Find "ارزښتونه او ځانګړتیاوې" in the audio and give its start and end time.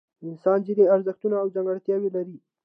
0.93-2.09